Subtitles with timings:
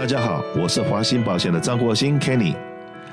[0.00, 2.54] 大家好，我是华鑫保险的张国兴 Kenny，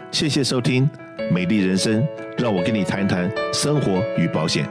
[0.10, 0.90] 谢谢收听
[1.34, 2.02] 《美丽人生》，
[2.38, 4.66] 让我跟你谈谈生活与保险。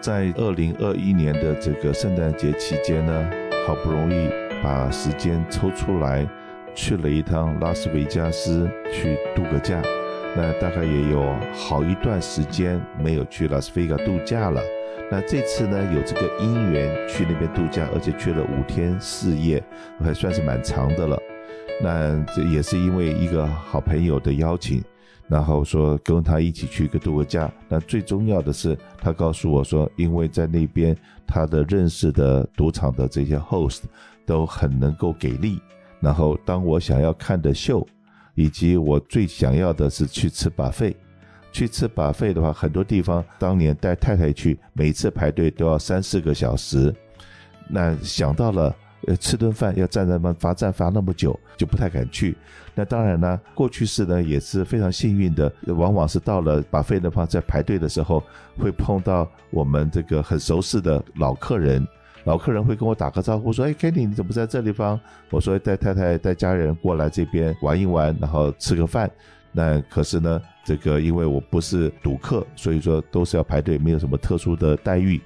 [0.00, 3.30] 在二零二一年的这个圣诞节期间呢，
[3.66, 4.30] 好不容易
[4.62, 6.24] 把时间抽出来，
[6.72, 9.82] 去了一趟拉斯维加斯去度个假。
[10.36, 14.62] 那大概也有好一段时间没有去拉斯维加度假了。
[15.10, 19.60] 那这次呢，有这个姻缘去那边度假，而且去了五天四夜，
[19.98, 21.18] 还算是蛮长的了。
[21.82, 24.80] 那这也是因为一个好朋友的邀请，
[25.26, 27.50] 然后说跟他一起去一个度个假。
[27.68, 33.80] 那最重要的是，他告诉我说，因为在那边他的认识的赌场的这些 host
[34.24, 35.60] 都很能够给力。
[35.98, 37.84] 然后当我想要看的秀，
[38.36, 40.94] 以及我最想要的是去吃把费。
[41.52, 46.94] 去吃把费的话，很多地方当年带太太去，每次排队都要三四个小时。
[47.68, 48.74] 那想到了，
[49.06, 52.36] 呃，吃顿饭要站在那罚站罚那么久，就不太敢去。
[52.74, 58.22] 那当然呢，过去式呢也是非常幸运的，往往是到了把费的话，在排队的时候
[58.58, 61.86] 会碰到我们这个很熟悉的老客人，
[62.24, 64.98] 老客人会跟我打个招呼，说：“哎，Kenny，你怎么在这地方？”
[65.30, 69.10] 我说：“带太太带家人过来这边玩一玩，然后吃个饭。”
[69.52, 75.20] 那可是呢，这个因为我不是赌客，所以说都是要排队，没有什么特殊的待遇。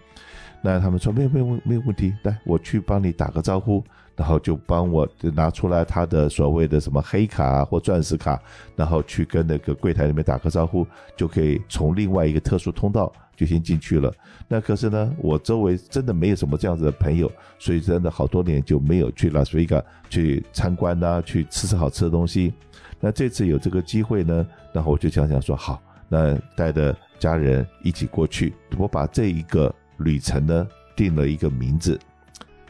[0.63, 3.85] 那他们说没有没有没有问题，来我去帮你打个招呼，
[4.17, 8.41] 然后就帮我拿出来他的所谓的什么黑卡或钻石卡，
[8.77, 14.13] 然后去跟那个柜台里面打个招呼，就可以从另外一个特殊通道就先进去了。
[14.47, 22.53] 那可是呢，我周围真的没有什么这样子的朋友，所以真的好多年就没有去拉斯维加去参观呐，去吃吃好吃的东西。
[23.01, 28.55] 那这次有这个机会呢，然后我就想想说好，那带着家人一起过去。
[28.79, 31.99] 我把这一个旅程呢定了一个名字。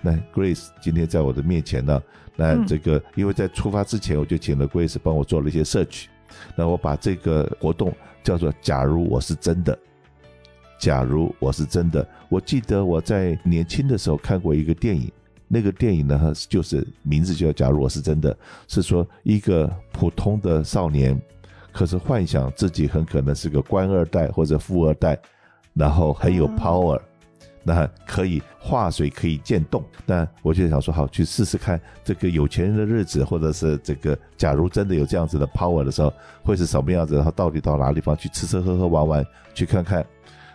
[0.05, 2.03] 那 Grace 今天在我的面前呢，
[2.37, 6.05] 那这个因为在出发之前我就请了 Grace 帮我做了一些 search。
[6.55, 7.91] 那我把这个活动
[8.23, 9.79] 叫做“假如我是真的”。
[10.79, 15.11] 假如我是真的，我记得我在年轻的时候看过一个电影。
[15.47, 18.35] 那个电影呢，就是名字叫《假如我是真的》，
[18.67, 21.19] 是说一个普通的少年，
[21.71, 25.17] 可是幻想自己很可能是个官二代或者富二代，
[25.75, 27.01] 然后很有 power，
[27.65, 29.83] 那可以化水可以渐冻。
[30.07, 37.17] 那我就想说，好去试试看这个有钱人的日子，或者是这个假如真的有这样子的 power 的时候，会是什么样子？
[37.17, 40.05] 然后到底到哪地方去吃吃喝喝玩玩，去看看。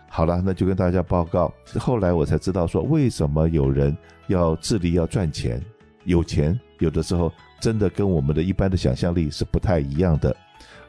[0.07, 1.53] 好了，那就跟大家报告。
[1.79, 3.95] 后来我才知道，说为什么有人
[4.27, 5.61] 要致力要赚钱，
[6.03, 10.35] 有钱有的时候真的跟我们的一般的想象力是不太一样的。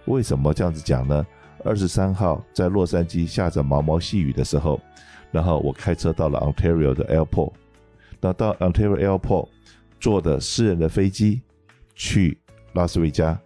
[0.07, 1.27] 为什么这样子讲呢？
[1.63, 4.81] 二十三号在洛杉矶下着毛毛细雨的时候，
[5.31, 7.53] 然后我开车到了 Ontario 的 Airport，
[8.21, 9.49] 那到 Ontario Airport
[9.99, 11.41] 坐的私人的飞机
[11.95, 12.39] 去
[12.73, 13.39] 拉斯维加。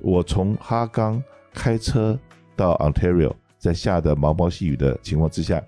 [0.00, 2.18] 我从哈冈开车
[2.56, 3.32] 到 Ontario。
[3.60, 5.60] 在下的毛毛细雨的情况之下，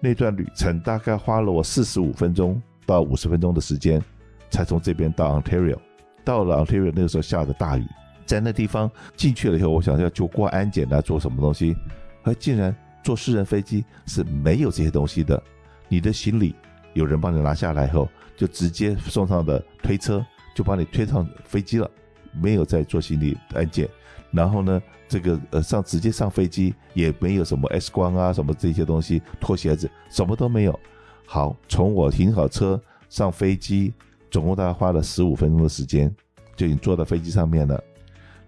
[0.00, 4.02] 那段旅程大概花了我四十五分钟到五十分钟的时间，
[4.50, 5.78] 才从这边到 Ontario。
[6.24, 7.86] 到了 Ontario 那个时候下着大雨，
[8.26, 11.76] 在那地方进去了以后，我想要就过安检啊做什么东西，
[12.24, 15.42] 而竟然坐私人飞机是没有这些东西的。
[15.88, 16.54] 你的行李
[16.94, 21.90] 有人帮你拿下来后，就直接送上的推车就把你推上飞机了，
[22.32, 23.88] 没有再做行李安检。
[24.30, 24.80] 然后呢？
[25.10, 30.80] 这个呃上直接上飞机也没有什么 X 光啊什么这些东西脱鞋子什么都没有。
[31.24, 33.94] 好，从我停好车上飞机，
[34.30, 36.14] 总共大概花了十五分钟的时间，
[36.54, 37.82] 就已经坐到飞机上面了。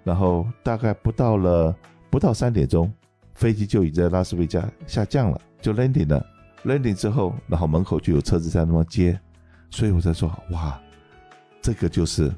[0.05, 1.75] 然后大概不到了
[2.11, 2.93] 不到三点钟，
[3.35, 6.27] 飞机就已经在拉斯维加下降了，就 landing 了。
[6.65, 9.19] landing 之后，然后门口就有车子在那么接，
[9.71, 10.81] 所以我才说哇，
[11.63, 12.33] 这个就是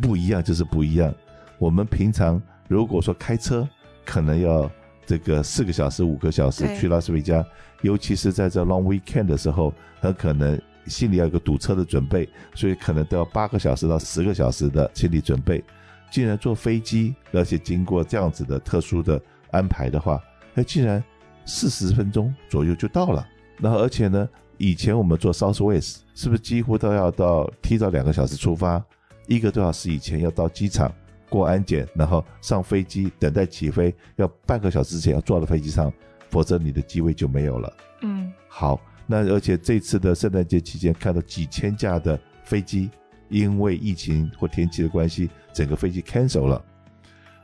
[0.00, 1.14] 不一样，就是不一样。
[1.58, 2.40] 我们平常。
[2.68, 3.68] 如果说开车
[4.04, 4.70] 可能要
[5.04, 7.44] 这个四个小时、五个小时去拉斯维加，
[7.82, 15.64] 尤其是在这 long weekend 的时候，很可能心里要有个堵车的准备，所以可能都要八个小时到十个小时的心理准备。
[16.12, 19.20] 竟然坐飞机，而且经过这样子的特殊的
[19.52, 20.22] 安排的话，
[20.54, 21.02] 哎，竟然
[21.44, 23.26] 四十分钟左右就到了。
[23.58, 28.82] 然后而且呢，以前我们坐 Southwest 是不是几乎都要到提早两个小时出发，
[29.26, 30.92] 一个多小时以前要到机场。
[31.28, 35.92] 过安检，然后上飞机，等待起飞，要半个小时之前要坐到飞机上，
[36.28, 37.72] 否则你的机位就没有了。
[38.02, 42.90] 嗯，好，那而且这次的圣诞节期间，看到几千架的飞机
[43.28, 46.60] 因为疫情或天气的关系，整个飞机 cancel 了。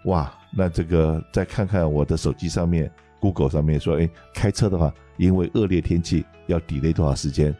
[0.06, 7.54] 哇，那这个再看看我的手机上面，Google 上面说，哎，开车的话，因为恶劣天气要 delay 多少时间？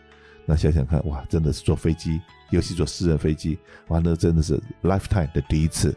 [0.47, 2.21] 那想想看，哇，真的是坐飞机，
[2.51, 3.59] 尤其坐私人飞机，
[3.89, 5.95] 哇，那真的是 lifetime 的第一次。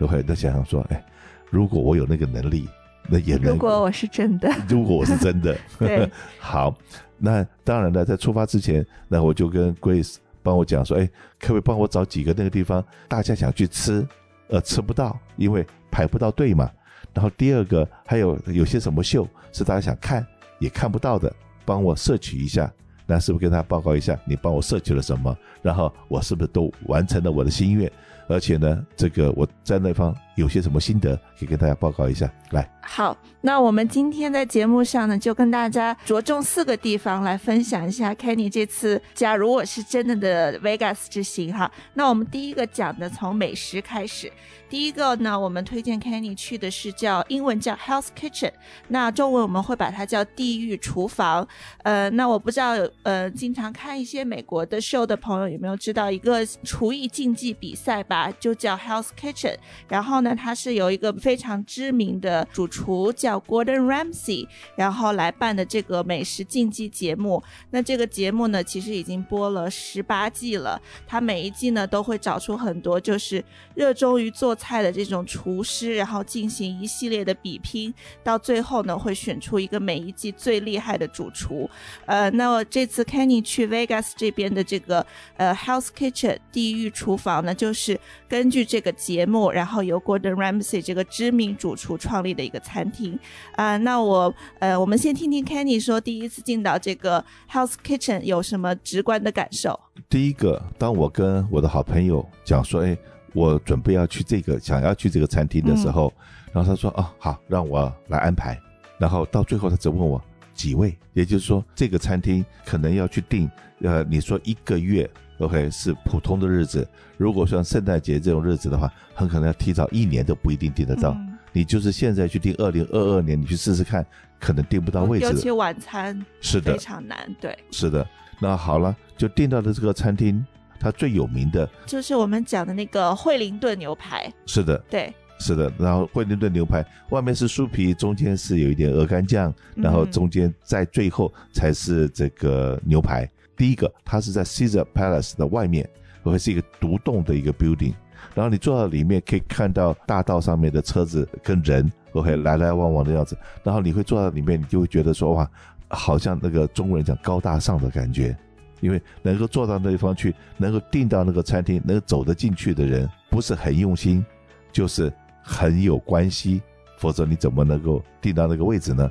[0.00, 1.04] OK，那想想说，哎，
[1.48, 2.68] 如果我有那个能力，
[3.06, 3.52] 那也能。
[3.52, 6.10] 如果我是真的，如果我是真的， 对，
[6.40, 6.76] 好，
[7.18, 11.06] 那当然了，在出发之前，那我就跟 Grace 帮我讲说，哎，
[11.38, 14.04] 可不可以帮我找几个那个地方，大家想去吃，
[14.48, 16.68] 呃，吃不到，因为排不到队嘛。
[17.14, 20.26] 然后第二个还有有些什么秀是大家想看
[20.58, 21.32] 也看不到的，
[21.64, 22.72] 帮我摄取一下。
[23.04, 25.36] 那是不是跟他报告一下，你帮我摄取了什么？
[25.60, 27.90] 然后我是不是都完成了我的心愿？
[28.28, 32.30] 而且呢，这个我在那方有些什么心得，可以跟大家报告一下。
[32.50, 41.70] 来，好，那我们今天在节目上呢，就跟大家着重四个地方来分享一下 Kenny 这次假如我是真的的 Vegas 之行哈。
[41.94, 44.30] 那我们第一个讲的从美食开始，
[44.68, 48.52] 第一个呢，我们推荐 Kenny 去的是叫英文叫 Health Kitchen，
[48.88, 51.48] 那中文我们会把它叫地狱厨房。
[51.84, 58.04] 呃，那我不知道呃，经常看一些美国的 show 的朋友有没有知道一个厨艺竞技比赛，
[58.38, 59.56] 就叫 House Kitchen。
[59.88, 62.42] 然后呢，它是有一个非常知名的。
[62.52, 67.42] 主厨叫 Gordon Ramsay，然后来办的这个美食竞技节目。
[67.70, 70.80] 那这个节目呢，其实已经播了十八季了。
[71.06, 73.42] 他每一季呢，都会找出很多就是
[73.74, 77.92] 热衷于做菜的这种厨师，然后进行一系列的比拼。
[78.22, 81.68] 到最后呢，会选出一个每一季最厉害的主厨。
[82.06, 85.04] 呃，那我这次 Kenny 去 Vegas 这边的这个
[85.36, 92.32] 呃 House Kitchen 地狱厨房呢，就是根据这个节目，然后由 Gordon Ramsay 这个知名主厨创立。
[92.32, 93.18] 的一个餐厅
[93.56, 99.78] 啊，那我呃，我们先听听 Kenny 说，第一次进到这个 House Kitchen 有什么直观的感受？
[100.08, 102.96] 第一个，当我跟我的好朋友讲说，哎，
[103.34, 106.10] 我准备要去这个，想要去这个餐厅的时候，
[106.54, 108.58] 然后他说，哦，好，让我来安排。
[108.96, 110.18] 然后到最后，他只问我
[110.54, 113.50] 几位，也就是说，这个餐厅可能要去订，
[113.82, 115.06] 呃，你说一个月
[115.38, 116.86] ，OK，是普通的日子。
[117.16, 121.16] 如果像圣诞节这种日子的话，很可能要提早一年都不一定订得到。
[121.52, 124.04] 你就是现在去订二零二二年，你去试试看，
[124.40, 125.26] 可能订不到位置。
[125.26, 127.18] 尤其晚餐是的，非常难。
[127.40, 128.06] 对，是的。
[128.40, 130.44] 那好了，就订到的这个餐厅，
[130.80, 134.32] 它最有名的，就是我们讲的那个惠灵顿牛排。
[134.46, 135.70] 是的，对，是的。
[135.78, 143.28] 然后惠灵顿牛排外面是酥皮，中间是有一点鹅肝酱，然后中间在最后才是这个牛排。
[143.62, 145.88] 第一个，它是在 Caesar Palace 的外面，
[146.24, 147.94] 会是一个独栋的一个 building。
[148.34, 153.38] 然后你坐到里面，可以看到大道上面的车子跟人，OK，来来往往的样子。
[153.62, 155.48] 然后你会坐到里面，你就会觉得说哇，
[155.86, 158.36] 好像那个中国人讲高大上的感觉。
[158.80, 164.26] 因为能够坐到那地方去，能够订到那个餐厅，能够走得进去的人，不是很用心，
[164.72, 166.60] 就是很有关系。
[166.98, 169.08] 否则你怎么能够订到那个位置呢？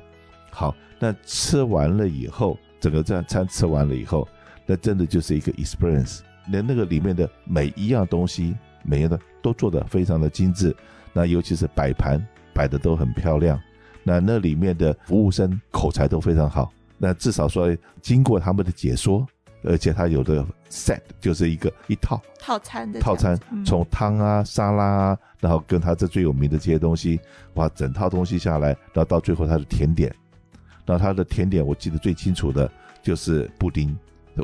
[0.50, 4.27] 好，那吃完了以后，整个这餐吃完了以后，
[4.65, 6.19] 那真的就是一个 experience。
[6.47, 8.55] 连那个里面的每一样东西。
[8.83, 10.75] 每样的都做的非常的精致，
[11.13, 12.19] 那尤其是摆盘
[12.51, 13.61] 摆的都很漂亮，
[14.01, 19.23] 那那里面的服务生口才都非常好，那至少说经过他们的解说，
[19.63, 27.19] 而且他有的 set 就是一个一套套餐的套餐，从汤啊沙拉啊，然后跟他这最有名的这些东西，
[27.53, 30.11] 哇，整套东西下来，然后到最后他的甜点，
[30.87, 32.67] 然后他的甜点我记得最清楚的
[33.03, 33.95] 就是布丁，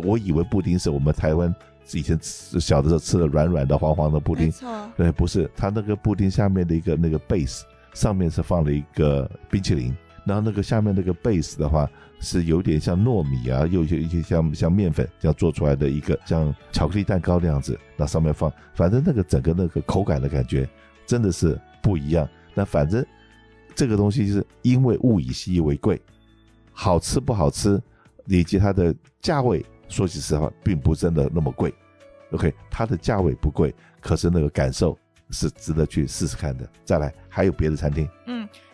[0.04, 1.54] 我以为布丁是我们台湾。
[1.94, 4.52] 以前吃小的时候吃的软软的黄黄的布丁，
[4.98, 7.62] 对，不是，它那个布丁下面的一个那个 base
[7.94, 11.90] 上面是放了一个冰淇淋，然后那个下面那个 base 的话
[12.20, 20.68] 是有点像糯米啊，又有一些像像面粉这样做出来的一个像巧克力蛋糕那样子，那上面放，反正那个整个那个口感的感觉
[21.06, 22.28] 真的是不一样。
[22.54, 23.02] 那反正
[23.76, 26.02] 这个东西是因为物以稀为贵，
[26.74, 27.82] 好吃不好吃
[28.26, 29.66] 以及它的价位。
[29.88, 31.74] 说句实话，并不真的那么贵
[32.32, 34.98] ，OK，它的价位不贵，可是那个感受
[35.30, 36.68] 是值得去试试看的。
[36.86, 38.08] 再来，还有别的餐厅，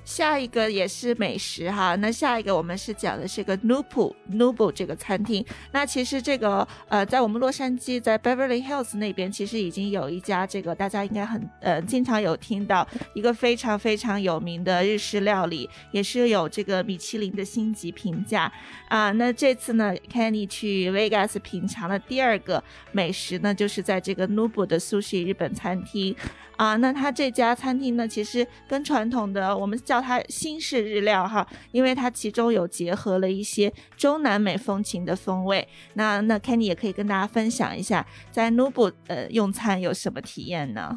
[0.05, 5.45] 下一个也是美食哈，那下一个我们是讲的是个 Nubu Nubu 这个餐厅。
[5.71, 18.51] 那其实这个呃，在我们洛杉矶，在 Beverly Hills 那边，其实已经有一家这个大家应该很呃经常有听到一个非常非常有名的日式料理，也是有这个米其林的星级评价
[18.89, 19.11] 啊。
[19.11, 26.15] 那这次呢，Kenny 去 Vegas 品尝的第二个美食呢，就是在这个 Nubu 的 Sushi 日本餐厅。
[26.55, 35.67] 啊，那他这家餐厅呢，其实跟传统的我们叫它新式日料哈，因为它其中有结合了一些中南美风情的风味。
[35.93, 40.95] 那那 Kenny 也可以跟大家分享一下，在 Nubu 呃用餐有什么体验呢？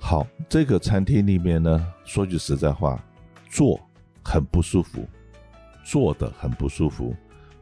[0.00, 2.98] 好，这个餐厅里面呢，说句实在话，
[3.50, 3.78] 坐
[4.24, 5.06] 很不舒服，
[5.84, 7.14] 坐的很不舒服。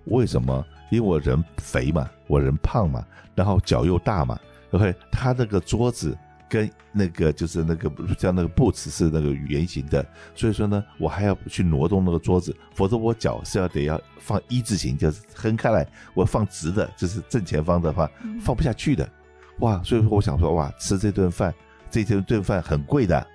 [0.04, 0.64] 为什么？
[0.92, 4.38] 因为我人肥嘛，我人胖嘛，然后脚又大嘛
[4.70, 6.16] ，OK，他那个桌子
[6.50, 10.04] 跟那个就是那个像那个布子是那个圆形的，
[10.34, 19.08] 所以说呢，我还要去挪动那个桌子，否则我脚是要得要放一字形，就是横开来，我放直的，就是正前方的话放不下去的，
[19.60, 21.54] 哇，所以说我想说哇，吃这顿饭，
[21.90, 23.26] 这顿顿饭很贵的。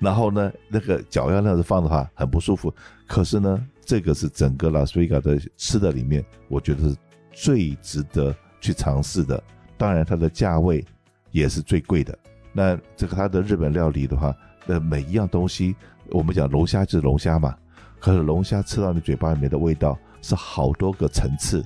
[0.00, 2.74] 然后呢，那个脚要那样子放的话很不舒服。
[3.06, 6.96] 可是呢，这个是整个拉斯维加的吃的里面，我觉得是
[7.32, 9.40] 最值得去尝试的。
[9.78, 10.84] 当然，它的价位
[11.30, 12.18] 也是最贵的。
[12.54, 14.34] 那这个它的日本料理的话，
[14.64, 15.74] 那每一样东西，
[16.10, 17.54] 我们讲龙虾就是龙虾嘛。
[17.98, 21.64] 可是龙虾吃到你嘴巴里面的味道是好多个层次。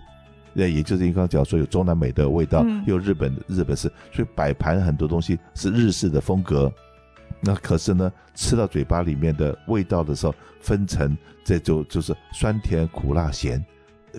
[0.55, 6.73] 那也就是你刚刚讲说有中南美的味道，又日本日本式，所以摆盘很多东西是日式的风格。
[7.41, 13.65] 那可是呢，吃到嘴巴里面的味道的时候，分成这就就是酸甜苦辣咸，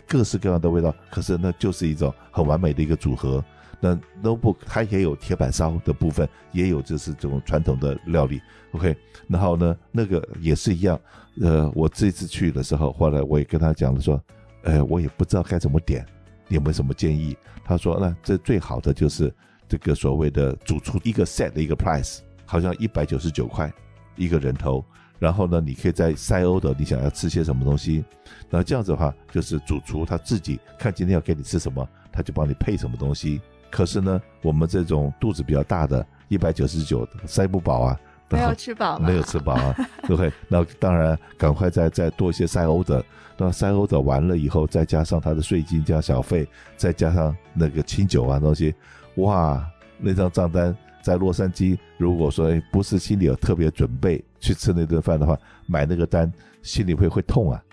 [0.08, 0.94] 各式各样的味道。
[1.10, 3.44] 可是那就是一种很完美的一个组合。
[3.80, 8.42] 那 notebook 它也有铁板烧的部分，也有就是这种传统的料理。
[8.72, 8.96] OK，
[9.28, 11.00] 然后呢，那个也是一样。
[11.42, 14.22] 呃，我这次去的时候，后来我也跟他讲了说，
[14.64, 16.06] 呃，我也不知道该怎么点，
[16.50, 17.38] 有没有什么建议？
[17.64, 19.34] 他说，那这最好的就是
[19.68, 22.20] 这个所谓的主厨一个 set 的一个 price。
[22.52, 23.72] 好像一百九十九块
[24.16, 24.84] 一个人头，
[25.20, 28.04] 然后呢，你可以在塞欧的，你想要吃些什么东西，
[28.50, 33.40] 然后这样子的话，就是主厨他自己看今天要给你吃什么，他就帮你配什么东西。
[33.70, 38.00] 可是呢，我们这种肚子比较大的，一百九十九塞不饱啊，
[38.30, 39.74] 没有 吃饱，没有吃饱啊，
[40.04, 40.32] 对不对？
[40.48, 43.04] 那当然，赶快再再多一些塞欧的，
[43.38, 48.74] 那塞欧的完了以后，再加上他的税金加小费，再加上那个清酒啊东西，
[49.16, 49.66] 哇，
[49.98, 50.76] 那张账单。
[51.02, 55.36] 在洛杉矶，如果说不是心里有特别准备去吃那顿饭的话，
[55.66, 57.64] 买那个单心里会会痛啊！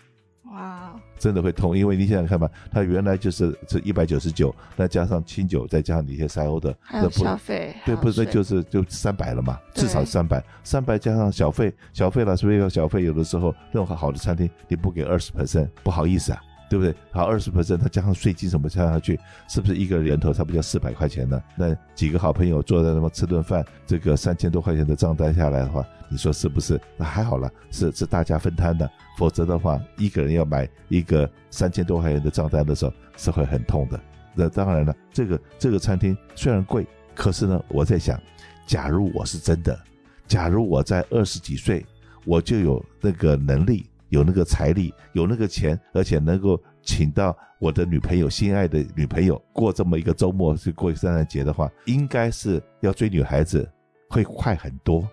[1.17, 16.41] 哇，真的会痛，因为你想想看吧，它原来就是这一百九十九，那加上清酒，再加上你一些塞欧的，还有消费，对，不是就是就三百了嘛，至少三百，三百加上小费，小费了，所以要小费有的时候任何好的餐厅你不给二十 percent，不好意思啊。
[16.69, 16.95] 对不对？
[17.11, 19.19] 好，二十 percent，它加上税金什么加上去，
[19.49, 21.43] 是不是一个人头差不多要四百块钱呢？
[21.57, 26.81] 那几个好朋友坐在那么吃顿饭，这个三千多块钱的账单下来的话，你说是不是？
[26.97, 28.91] 那还好了，是是大家分摊的。
[29.17, 34.01] 否则的话，一个人要买一个三千多块钱的账单的时候，是会很痛的。
[34.35, 38.21] 那当然了，这个这个餐厅虽然贵，可是呢，我在想，
[38.67, 39.79] 假如我是真的，
[40.27, 41.87] 假如我在二十几岁，
[42.25, 43.87] 我就有那个能力。
[44.09, 53.69] 有那个财力，有那个钱，而且能够请到我的女朋友、心爱的女朋友过这么一个周末，去过圣诞节的话，应该是要追女孩子
[54.09, 55.09] 会快很多。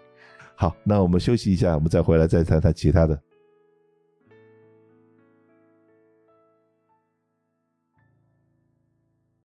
[0.56, 3.20] 好，那我们休息一下，我们再回来再谈谈其他的。